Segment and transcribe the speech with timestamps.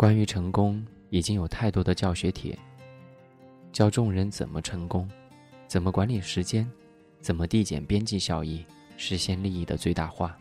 [0.00, 2.58] 关于成功，已经有太多的教学帖，
[3.70, 5.06] 教众人怎么成功，
[5.66, 6.66] 怎么管理时间，
[7.20, 8.64] 怎么递减边际效益，
[8.96, 10.34] 实现利益的最大化。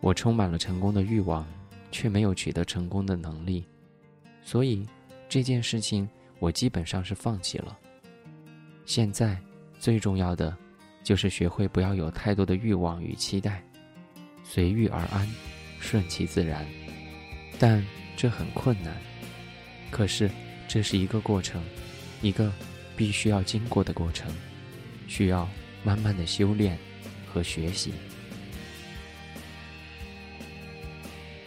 [0.00, 1.46] 我充满了成功的欲望，
[1.90, 3.66] 却没有取得成功的能力，
[4.40, 4.88] 所以
[5.28, 6.08] 这件事情
[6.38, 7.78] 我基本上是放弃了。
[8.86, 9.36] 现在
[9.78, 10.56] 最重要的，
[11.04, 13.62] 就是学会不要有太多的欲望与期待，
[14.42, 15.28] 随遇而安，
[15.80, 16.64] 顺其自然。
[17.58, 17.84] 但
[18.20, 18.94] 这很困难，
[19.90, 20.30] 可是
[20.68, 21.58] 这是一个过程，
[22.20, 22.52] 一个
[22.94, 24.30] 必须要经过的过程，
[25.08, 25.48] 需要
[25.82, 26.78] 慢慢的修炼
[27.32, 27.94] 和学习。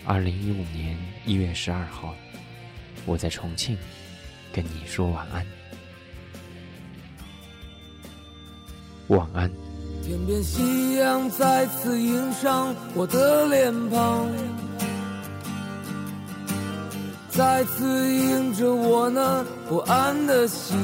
[0.03, 0.97] 二零一五年
[1.27, 2.15] 一月十二号，
[3.05, 3.77] 我在重庆
[4.51, 5.45] 跟你说晚安，
[9.09, 9.47] 晚安。
[10.01, 14.62] 天边夕阳再次映上我的脸庞。
[17.35, 20.77] 再次映着我那不安的心。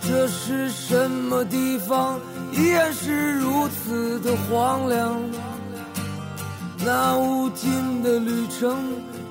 [0.00, 2.18] 这是什么地方？
[2.52, 5.20] 依然是如此的荒凉。
[6.86, 8.78] 那无尽的旅程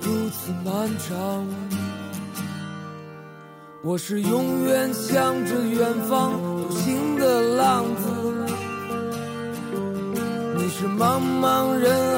[0.02, 1.44] 如此漫长。
[3.82, 8.04] 我是永远向着远方独行的浪子。
[10.56, 12.07] 你是茫茫人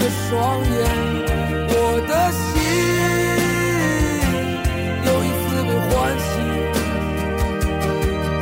[0.00, 0.74] 的双眼
[1.68, 1.74] 我
[2.08, 2.42] 的心
[5.04, 5.92] 又一次被唤
[6.28, 6.32] 醒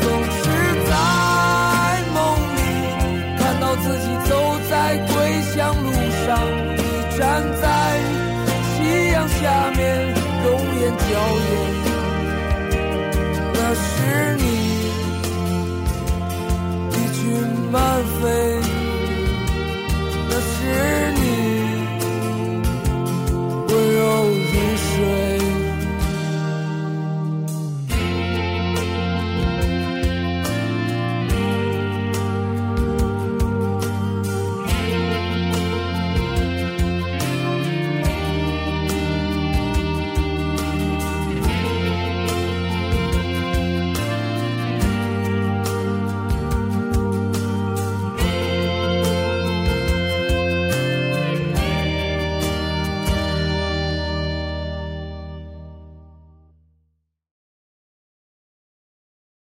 [0.00, 0.05] 总
[0.38, 0.40] 是
[0.88, 0.90] 在
[2.14, 2.16] 梦
[2.55, 2.58] 里
[3.38, 4.31] 看到自己走
[4.70, 4.72] 在
[5.08, 5.10] 归
[5.50, 5.87] 乡路
[6.25, 6.26] 上
[6.76, 6.78] 你
[7.19, 7.20] 站
[7.61, 7.66] 在
[8.70, 8.76] 夕
[9.12, 9.43] 阳下
[9.76, 9.78] 面
[10.44, 10.46] 容
[10.81, 11.11] 颜娇
[11.49, 11.49] 艳。
[13.54, 13.88] 那是